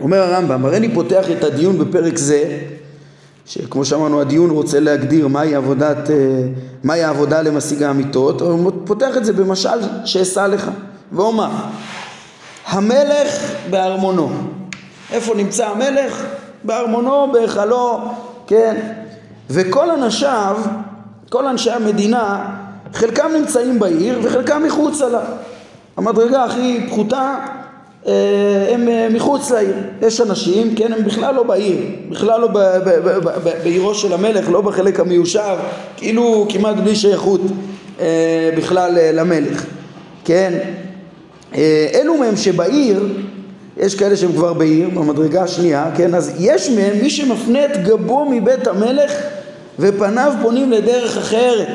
[0.02, 2.60] אומר הרמב"ם, הריני פותח את הדיון בפרק זה,
[3.46, 6.16] שכמו שאמרנו הדיון רוצה להגדיר מהי עבודת, אה,
[6.84, 10.70] מהי העבודה למשיג האמיתות, הוא פותח את זה במשל שאשא לך,
[11.12, 11.50] ואומר,
[12.66, 14.30] המלך בארמונו,
[15.12, 16.26] איפה נמצא המלך?
[16.64, 18.00] בארמונו, בהיכלו,
[18.48, 18.76] כן,
[19.50, 20.58] וכל אנשיו,
[21.30, 22.56] כל אנשי המדינה
[22.94, 25.22] חלקם נמצאים בעיר וחלקם מחוצה לה.
[25.98, 27.36] המדרגה הכי פחותה
[28.06, 29.76] הם אה, מחוץ לעיר.
[30.02, 31.78] יש אנשים, כן, הם בכלל לא בעיר,
[32.10, 32.48] בכלל לא
[33.64, 35.56] בעירו של המלך, לא בחלק המיושב,
[35.98, 37.42] כאילו כמעט בלי שייכות
[38.00, 39.66] אה, בכלל אה, למלך,
[40.26, 40.54] כן.
[41.56, 43.08] אה, אלו מהם שבעיר,
[43.78, 48.26] יש כאלה שהם כבר בעיר, במדרגה השנייה, כן, אז יש מהם מי שמפנה את גבו
[48.26, 49.12] מבית המלך
[49.80, 51.68] ופניו פונים לדרך אחרת.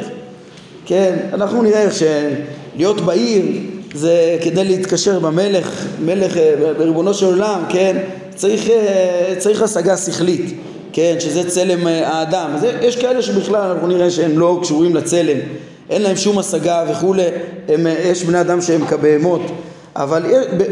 [0.86, 7.60] כן, אנחנו נראה איך שלהיות בעיר זה כדי להתקשר במלך, מלך, אה, בריבונו של עולם,
[7.68, 7.96] כן,
[8.34, 10.54] צריך, אה, צריך השגה שכלית,
[10.92, 12.50] כן, שזה צלם אה, האדם.
[12.54, 15.36] אז יש כאלה שבכלל אנחנו נראה שהם לא קשורים לצלם,
[15.90, 17.22] אין להם שום השגה וכולי,
[17.68, 19.42] הם, יש בני אדם שהם כבהמות,
[19.96, 20.22] אבל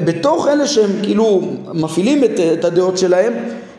[0.05, 1.41] בתוך אלה שהם כאילו
[1.75, 3.33] מפעילים את, את הדעות שלהם,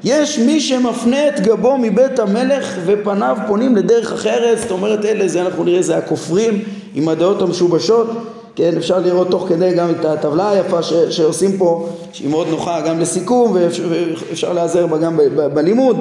[0.03, 5.41] יש מי שמפנה את גבו מבית המלך ופניו פונים לדרך אחרת, זאת אומרת אלה, זה
[5.41, 6.63] אנחנו נראה, זה הכופרים
[6.95, 8.08] עם הדעות המשובשות,
[8.56, 12.82] כן, אפשר לראות תוך כדי גם את הטבלה היפה ש, שעושים פה, שהיא מאוד נוחה
[12.82, 15.98] גם לסיכום ואפשר, להיעזר בה גם ב, ב, בלימוד,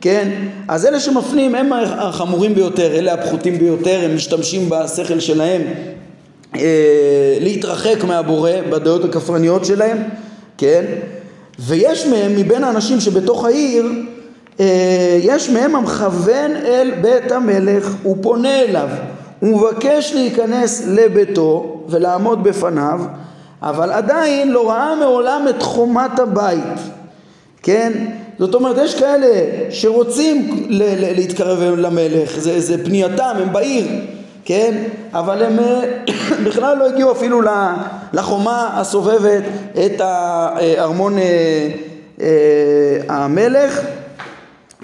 [0.00, 0.28] כן,
[0.68, 5.62] אז אלה שמפנים הם החמורים ביותר, אלה הפחותים ביותר, הם משתמשים בשכל שלהם
[6.56, 9.98] אה, להתרחק מהבורא בדעות הכפרניות שלהם,
[10.58, 10.84] כן?
[11.58, 13.86] ויש מהם, מבין האנשים שבתוך העיר,
[14.60, 18.88] אה, יש מהם המכוון אל בית המלך, הוא פונה אליו,
[19.40, 23.00] הוא מבקש להיכנס לביתו ולעמוד בפניו,
[23.62, 26.78] אבל עדיין לא ראה מעולם את חומת הבית,
[27.62, 27.92] כן?
[28.38, 29.26] זאת אומרת, יש כאלה
[29.70, 33.86] שרוצים ל- ל- להתקרב למלך, זה, זה פנייתם, הם בעיר,
[34.44, 34.82] כן?
[35.12, 35.80] אבל הם אה,
[36.46, 37.40] בכלל לא הגיעו אפילו
[38.12, 39.42] לחומה הסובבת
[39.86, 41.68] את הארמון אה,
[42.20, 43.80] אה, המלך,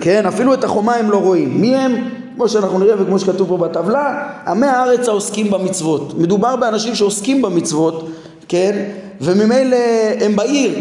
[0.00, 0.26] כן?
[0.26, 1.60] אפילו את החומה הם לא רואים.
[1.60, 2.13] מי הם?
[2.34, 6.18] כמו שאנחנו נראה וכמו שכתוב פה בטבלה, עמי הארץ העוסקים במצוות.
[6.18, 8.08] מדובר באנשים שעוסקים במצוות,
[8.48, 8.84] כן?
[9.20, 9.76] וממילא
[10.20, 10.74] הם בעיר,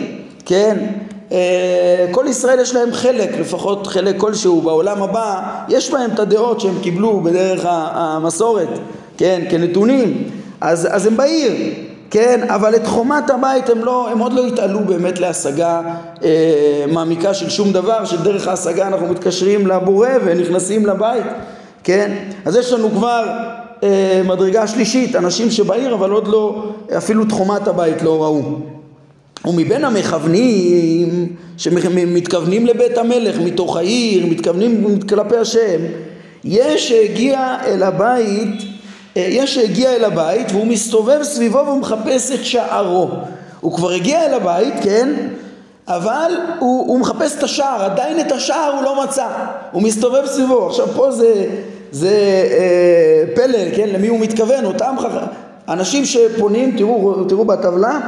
[0.45, 0.77] כן?
[1.31, 6.59] אה, כל ישראל יש להם חלק, לפחות חלק כלשהו בעולם הבא, יש בהם את הדעות
[6.59, 8.69] שהם קיבלו בדרך המסורת,
[9.17, 10.23] כן, כנתונים,
[10.61, 11.51] אז, אז הם בעיר,
[12.13, 15.81] כן, אבל את חומת הבית הם, לא, הם עוד לא התעלו באמת להשגה
[16.23, 21.23] אה, מעמיקה של שום דבר, שדרך ההשגה אנחנו מתקשרים לבורא ונכנסים לבית,
[21.83, 23.25] כן, אז יש לנו כבר
[23.83, 28.41] אה, מדרגה שלישית, אנשים שבעיר אבל עוד לא, אפילו את חומת הבית לא ראו.
[29.45, 35.81] ומבין המכוונים שמתכוונים לבית המלך מתוך העיר, מתכוונים כלפי השם,
[36.43, 38.72] יש שהגיע אל הבית,
[39.15, 43.09] יש שהגיע אל הבית והוא מסתובב סביבו והוא מחפש את שערו.
[43.61, 45.13] הוא כבר הגיע אל הבית, כן?
[45.87, 49.27] אבל הוא, הוא מחפש את השער, עדיין את השער הוא לא מצא,
[49.71, 50.67] הוא מסתובב סביבו.
[50.67, 51.45] עכשיו פה זה,
[51.91, 52.09] זה
[52.51, 53.89] אה, פלא, כן?
[53.89, 54.65] למי הוא מתכוון?
[54.65, 55.11] אותם חכ...
[55.69, 57.99] אנשים שפונים, תראו, תראו בטבלה,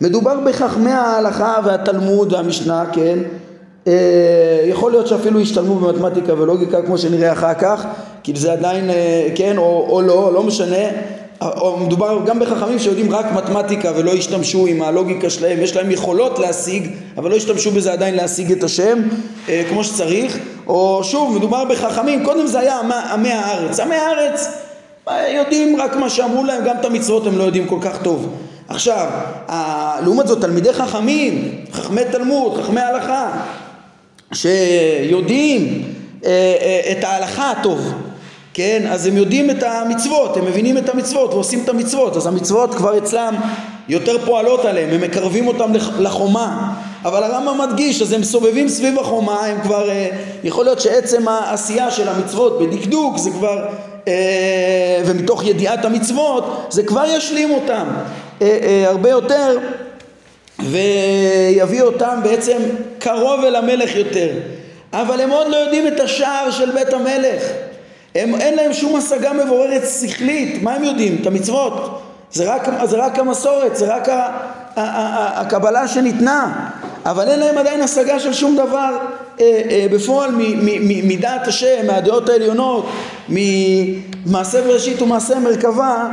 [0.00, 3.18] מדובר בחכמי ההלכה והתלמוד והמשנה, כן?
[3.86, 3.92] אה,
[4.64, 7.86] יכול להיות שאפילו ישתלמו במתמטיקה ולוגיקה כמו שנראה אחר כך,
[8.22, 10.86] כי זה עדיין, אה, כן, או, או לא, לא משנה.
[11.42, 16.38] או מדובר גם בחכמים שיודעים רק מתמטיקה ולא השתמשו עם הלוגיקה שלהם, יש להם יכולות
[16.38, 18.98] להשיג, אבל לא השתמשו בזה עדיין להשיג את השם
[19.48, 22.80] אה, כמו שצריך, או שוב, מדובר בחכמים, קודם זה היה
[23.12, 24.48] עמי, הארץ, עמי הארץ
[25.08, 28.28] אה, יודעים רק מה שאמרו להם, גם את המצוות הם לא יודעים כל כך טוב.
[28.68, 29.06] עכשיו,
[30.04, 33.30] לעומת זאת תלמידי חכמים, חכמי תלמוד, חכמי הלכה,
[34.34, 35.82] שיודעים
[36.24, 37.92] אה, אה, את ההלכה הטוב,
[38.54, 38.82] כן?
[38.90, 42.98] אז הם יודעים את המצוות, הם מבינים את המצוות ועושים את המצוות, אז המצוות כבר
[42.98, 43.34] אצלם
[43.88, 46.72] יותר פועלות עליהם, הם מקרבים אותם לח- לחומה,
[47.04, 50.08] אבל הרמב"ם מדגיש, אז הם סובבים סביב החומה, הם כבר, אה,
[50.44, 53.66] יכול להיות שעצם העשייה של המצוות בדקדוק זה כבר,
[55.06, 57.84] ומתוך ידיעת המצוות, זה כבר ישלים אותם.
[58.86, 59.58] הרבה יותר
[60.70, 62.58] ויביא אותם בעצם
[62.98, 64.28] קרוב אל המלך יותר.
[64.92, 67.42] אבל הם עוד לא יודעים את השער של בית המלך.
[68.14, 70.62] הם, אין להם שום השגה מבוררת שכלית.
[70.62, 71.18] מה הם יודעים?
[71.20, 72.02] את המצוות.
[72.32, 76.70] זה רק, זה רק המסורת, זה רק ה, ה, ה, ה, הקבלה שניתנה.
[77.06, 78.96] אבל אין להם עדיין השגה של שום דבר
[79.40, 82.88] אה, אה, בפועל מ, מ, מ, מדעת השם, מהדעות העליונות,
[83.28, 86.08] ממעשה בראשית ומעשה מרכבה.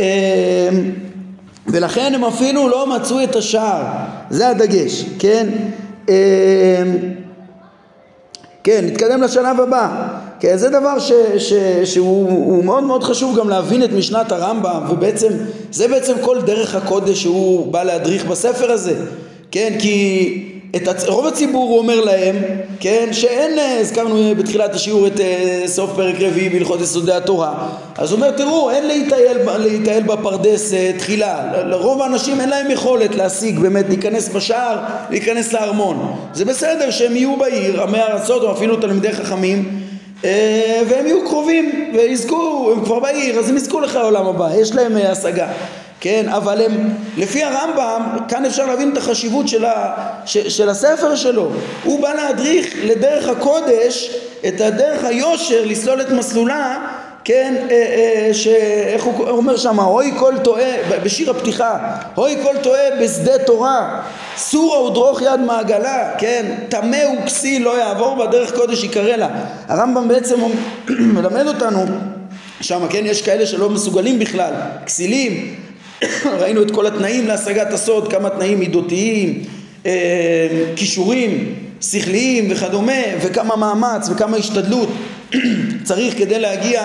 [0.00, 0.68] אה,
[1.72, 3.82] ולכן הם אפילו לא מצאו את השער,
[4.30, 5.48] זה הדגש, כן?
[6.08, 6.82] אה,
[8.64, 10.08] כן, נתקדם לשלב הבא.
[10.40, 11.52] כן, זה דבר ש, ש,
[11.84, 15.28] שהוא הוא מאוד מאוד חשוב גם להבין את משנת הרמב"ם, ובעצם,
[15.70, 18.94] זה בעצם כל דרך הקודש שהוא בא להדריך בספר הזה,
[19.50, 19.76] כן?
[19.78, 21.04] כי את הצ...
[21.04, 22.36] רוב הציבור הוא אומר להם,
[22.80, 25.20] כן, שאין, אה, הזכרנו בתחילת השיעור את uh,
[25.66, 31.62] סוף פרק רביעי בהלכות יסודי התורה, אז הוא אומר, תראו, אין להתייל, להתייל בפרדס תחילה,
[31.66, 34.78] לרוב האנשים אין להם יכולת להשיג, באמת, להיכנס בשער,
[35.10, 39.80] להיכנס לארמון, זה בסדר שהם יהיו בעיר, עמי ארצות או אפילו תלמידי חכמים,
[40.88, 44.96] והם יהיו קרובים ויזכו, הם כבר בעיר, אז הם יזכו לך לעולם הבא, יש להם
[44.96, 45.48] השגה.
[46.02, 49.94] כן, אבל הם, לפי הרמב"ם, כאן אפשר להבין את החשיבות של, ה,
[50.26, 51.50] ש, של הספר שלו.
[51.84, 54.16] הוא בא להדריך לדרך הקודש,
[54.48, 56.86] את הדרך היושר, לסלול את מסלולה,
[57.24, 60.70] כן, אה, אה, שאיך הוא אומר שם, אוי כל טועה,
[61.04, 61.78] בשיר הפתיחה,
[62.16, 64.02] אוי כל טועה בשדה תורה,
[64.36, 69.28] סורה ודרוך יד מעגלה, כן, טמא וכסיל לא יעבור בדרך קודש יקרא לה.
[69.68, 70.36] הרמב"ם בעצם
[71.14, 71.86] מלמד אותנו
[72.60, 74.52] שם, כן, יש כאלה שלא מסוגלים בכלל,
[74.86, 75.54] כסילים,
[76.40, 79.42] ראינו את כל התנאים להשגת הסוד, כמה תנאים מידותיים,
[79.86, 84.88] אה, כישורים שכליים וכדומה, וכמה מאמץ וכמה השתדלות
[85.84, 86.84] צריך כדי להגיע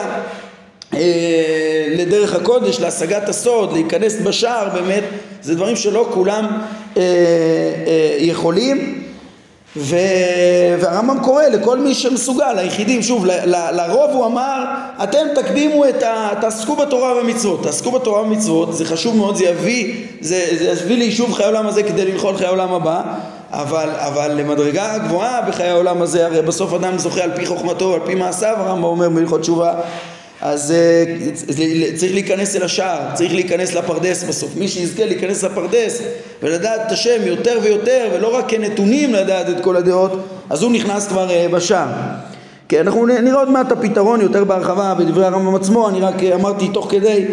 [0.93, 5.03] אה, לדרך הקודש, להשגת הסוד, להיכנס בשער, באמת,
[5.41, 6.47] זה דברים שלא כולם
[6.97, 7.03] אה,
[8.19, 8.97] יכולים.
[9.75, 9.95] ו...
[10.80, 13.32] והרמב"ם קורא לכל מי שמסוגל, היחידים, שוב, ל...
[13.32, 13.56] ל...
[13.71, 14.63] לרוב הוא אמר,
[15.03, 16.30] אתם תקדימו את ה...
[16.41, 21.34] תעסקו בתורה ובמצוות, תעסקו בתורה ובמצוות, זה חשוב מאוד, זה יביא, זה, זה יביא ליישוב
[21.34, 23.01] חיי העולם הזה כדי לנחול חיי העולם הבא,
[23.51, 27.99] אבל, אבל למדרגה גבוהה בחיי העולם הזה, הרי בסוף אדם זוכה על פי חוכמתו, על
[28.06, 29.73] פי מעשיו, הרמב"ם אומר בהלכות תשובה
[30.41, 34.56] אז uh, צריך להיכנס אל השער, צריך להיכנס לפרדס בסוף.
[34.56, 36.02] מי שיזכה להיכנס לפרדס
[36.43, 41.08] ולדעת את השם יותר ויותר, ולא רק כנתונים לדעת את כל הדעות, אז הוא נכנס
[41.08, 41.88] כבר uh, בשער.
[42.69, 46.88] כן, אנחנו נראה עוד מעט הפתרון יותר בהרחבה בדברי הרמב"ם עצמו, אני רק אמרתי תוך
[46.91, 47.26] כדי,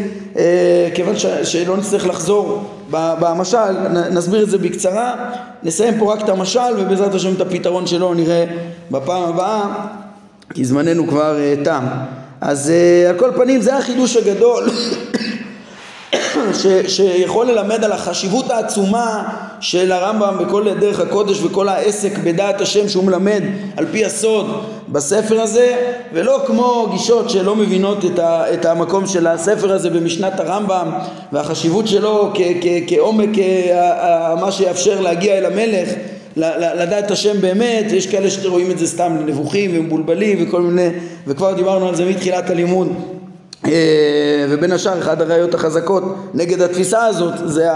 [0.95, 5.15] כיוון שלא נצטרך לחזור במשל, נסביר את זה בקצרה,
[5.63, 8.45] נסיים פה רק את המשל ובעזרת השם את הפתרון שלו נראה
[8.91, 9.63] בפעם הבאה,
[10.55, 11.85] כי זמננו כבר uh, תם.
[12.45, 14.71] אז uh, על כל פנים זה החידוש הגדול
[16.61, 19.29] ש, שיכול ללמד על החשיבות העצומה
[19.61, 23.43] של הרמב"ם בכל דרך הקודש וכל העסק בדעת השם שהוא מלמד
[23.77, 25.77] על פי הסוד בספר הזה
[26.13, 30.91] ולא כמו גישות שלא מבינות את, ה, את המקום של הספר הזה במשנת הרמב"ם
[31.33, 35.89] והחשיבות שלו כ, כ, כעומק אה, מה שיאפשר להגיע אל המלך
[36.37, 40.89] לדעת את השם באמת, יש כאלה שרואים את זה סתם נבוכים ומבולבלים וכל מיני,
[41.27, 42.93] וכבר דיברנו על זה מתחילת הלימוד.
[43.67, 46.03] אה, ובין השאר אחת הראיות החזקות
[46.35, 47.67] נגד התפיסה הזאת זה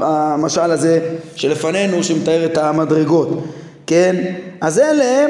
[0.00, 1.00] המשל הזה
[1.36, 3.44] שלפנינו שמתאר את המדרגות.
[3.86, 4.16] כן?
[4.60, 5.26] אז אלה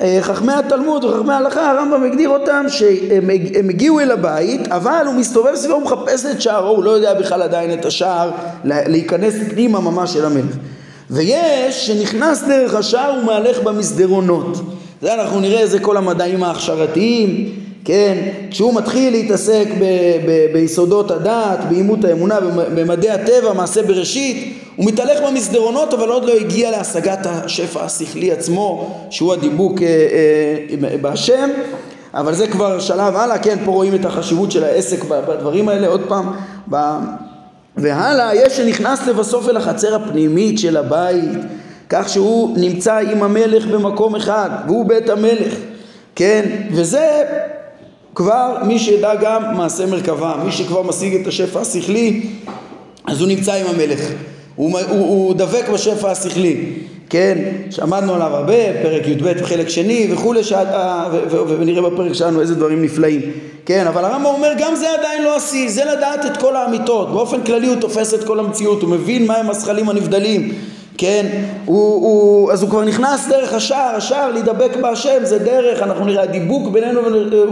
[0.00, 5.54] אה, חכמי התלמוד וחכמי ההלכה הרמב"ם הגדיר אותם שהם הגיעו אל הבית אבל הוא מסתובב
[5.54, 8.30] סביבו ומחפש את שערו הוא לא יודע בכלל עדיין את השער
[8.64, 10.56] להיכנס פנימה ממש אל המלך
[11.10, 14.60] ויש שנכנס דרך השער ומהלך במסדרונות.
[15.02, 17.52] זה אנחנו נראה איזה כל המדעים ההכשרתיים,
[17.84, 22.40] כן, כשהוא מתחיל להתעסק ב- ב- ביסודות הדת, באימות האמונה,
[22.74, 28.94] במדעי הטבע, מעשה בראשית, הוא מתהלך במסדרונות אבל עוד לא הגיע להשגת השפע השכלי עצמו,
[29.10, 29.86] שהוא הדיבוק אה,
[30.90, 31.50] אה, בהשם,
[32.14, 36.02] אבל זה כבר שלב הלאה, כן, פה רואים את החשיבות של העסק בדברים האלה, עוד
[36.08, 36.32] פעם,
[37.76, 41.38] והלאה יש שנכנס לבסוף אל החצר הפנימית של הבית
[41.88, 45.54] כך שהוא נמצא עם המלך במקום אחד והוא בית המלך
[46.16, 46.50] כן?
[46.72, 47.22] וזה
[48.14, 52.22] כבר מי שידע גם מעשה מרכבה מי שכבר משיג את השפע השכלי
[53.06, 54.00] אז הוא נמצא עם המלך.
[54.56, 56.72] הוא, הוא, הוא דבק בשפע השכלי
[57.10, 57.38] כן,
[57.70, 60.40] שמענו עליו הרבה, פרק י"ב חלק שני וכולי,
[61.48, 63.22] ונראה בפרק שלנו איזה דברים נפלאים,
[63.66, 67.42] כן, אבל הרמב"ם אומר גם זה עדיין לא השיא, זה לדעת את כל האמיתות, באופן
[67.44, 70.52] כללי הוא תופס את כל המציאות, הוא מבין מהם הזכלים הנבדלים,
[70.98, 71.26] כן,
[71.64, 76.22] הוא, הוא, אז הוא כבר נכנס דרך השער, השער להידבק בהשם זה דרך, אנחנו נראה,
[76.22, 77.00] הדיבוק בינינו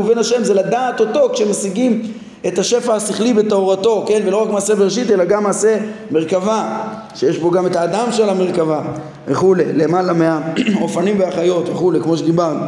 [0.00, 2.03] ובין השם זה לדעת אותו כשמשיגים
[2.46, 4.22] את השפע השכלי בתורתו, כן?
[4.27, 5.79] ולא רק מעשה בראשית אלא גם מעשה
[6.11, 8.83] מרכבה, שיש בו גם את האדם של המרכבה
[9.29, 12.61] וכולי, למעלה מהאופנים והחיות וכולי, כמו שדיברנו.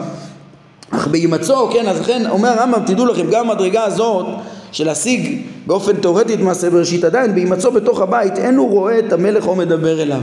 [0.90, 4.26] אך בהימצאו, כן, אז לכן אומר הרמב"ם, תדעו לכם, גם המדרגה הזאת
[4.72, 9.12] של להשיג באופן תאורטי את מעשה בראשית עדיין, בהימצאו בתוך הבית, אין הוא רואה את
[9.12, 10.20] המלך או מדבר אליו.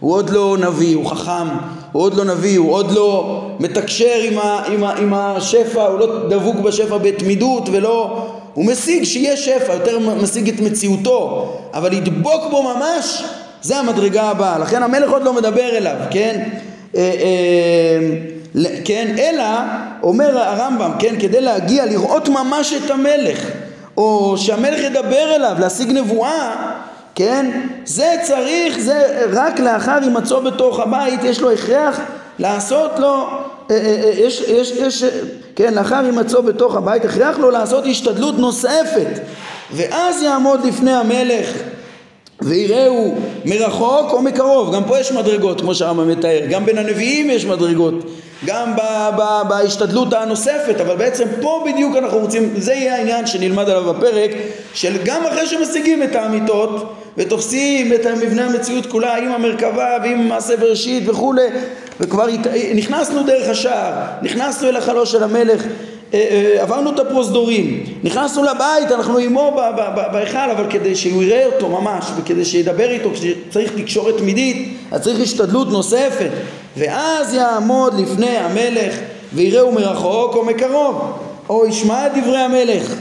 [0.00, 1.48] הוא עוד לא נביא, הוא חכם,
[1.92, 5.98] הוא עוד לא נביא, הוא עוד לא מתקשר עם, ה, עם, ה, עם השפע, הוא
[5.98, 12.42] לא דבוק בשפע בתמידות ולא הוא משיג שיהיה שפע, יותר משיג את מציאותו, אבל לדבוק
[12.50, 13.24] בו ממש,
[13.62, 14.58] זה המדרגה הבאה.
[14.58, 16.48] לכן המלך עוד לא מדבר אליו, כן?
[16.96, 18.35] אה, אה,
[18.84, 19.44] כן, אלא,
[20.02, 23.50] אומר הרמב"ם, כן, כדי להגיע, לראות ממש את המלך,
[23.96, 26.72] או שהמלך ידבר אליו, להשיג נבואה,
[27.14, 27.50] כן?
[27.84, 32.00] זה צריך, זה רק לאחר הימצאו בתוך הבית, יש לו הכרח
[32.38, 33.26] לעשות לו,
[33.70, 35.04] אה, אה, אה, יש, יש, יש,
[35.56, 39.20] כן, לאחר הימצאו בתוך הבית, הכרח לו לעשות השתדלות נוספת,
[39.72, 41.52] ואז יעמוד לפני המלך
[42.42, 47.44] ויראו מרחוק או מקרוב, גם פה יש מדרגות כמו שהרמב"ם מתאר, גם בין הנביאים יש
[47.44, 47.94] מדרגות,
[48.44, 53.68] גם ב- ב- בהשתדלות הנוספת, אבל בעצם פה בדיוק אנחנו רוצים, זה יהיה העניין שנלמד
[53.68, 54.30] עליו בפרק,
[54.74, 60.56] של גם אחרי שמשיגים את האמיתות ותופסים את מבנה המציאות כולה עם המרכבה ועם מעשה
[60.56, 61.46] בראשית וכולי,
[62.00, 62.46] וכבר הת...
[62.74, 65.62] נכנסנו דרך השער, נכנסנו אל החלוש של המלך
[66.14, 69.56] אה, אה, עברנו את הפרוזדורים, נכנסנו לבית, אנחנו עמו
[70.12, 75.20] בהיכל, אבל כדי שהוא יראה אותו ממש, וכדי שידבר איתו, כשצריך תקשורת תמידית, אז צריך
[75.20, 76.30] השתדלות נוספת,
[76.76, 78.94] ואז יעמוד לפני המלך
[79.34, 81.12] ויראהו מרחוק או מקרוב,
[81.48, 82.94] או ישמע את דברי המלך,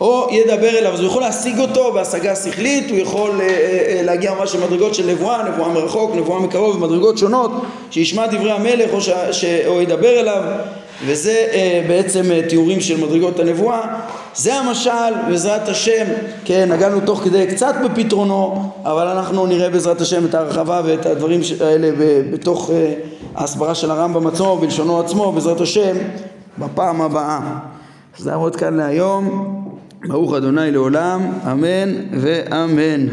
[0.00, 4.34] או ידבר אליו, אז הוא יכול להשיג אותו בהשגה שכלית, הוא יכול אה, אה, להגיע
[4.34, 7.50] ממש למדרגות של נבואה, נבואה מרחוק, נבואה מקרוב, במדרגות שונות,
[7.90, 10.42] שישמע דברי המלך או, ש, ש, או ידבר אליו.
[11.04, 13.80] וזה אה, בעצם אה, תיאורים של מדרגות הנבואה.
[14.34, 14.90] זה המשל
[15.28, 16.04] בעזרת השם.
[16.44, 21.40] כן נגענו תוך כדי קצת בפתרונו אבל אנחנו נראה בעזרת השם את ההרחבה ואת הדברים
[21.60, 21.90] האלה
[22.32, 22.92] בתוך אה,
[23.36, 25.96] ההסברה של הרמב"ם עצמו בלשונו עצמו בעזרת השם
[26.58, 27.40] בפעם הבאה.
[28.18, 29.52] זה עוד כאן להיום.
[30.08, 33.06] ברוך אדוני לעולם אמן ואמן